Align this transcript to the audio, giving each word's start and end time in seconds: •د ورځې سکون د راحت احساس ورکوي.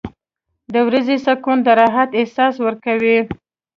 •د 0.73 0.75
ورځې 0.87 1.17
سکون 1.25 1.57
د 1.65 1.67
راحت 1.81 2.09
احساس 2.19 2.53
ورکوي. 2.65 3.17